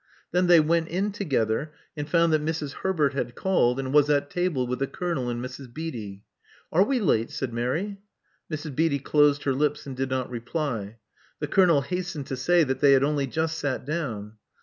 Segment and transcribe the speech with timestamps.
[0.31, 2.71] ''Then they went in together, and found that Mrs.
[2.71, 5.71] Herbert had called, and was at table with the Colonel and Mrs.
[5.71, 6.23] Beatty.
[6.71, 7.99] Are we late?" said Mary.
[8.51, 8.75] Mrs.
[8.75, 10.97] Beatty closed her lips and did not reply.
[11.39, 14.37] The Colonel hastened to say that they had only just sat down.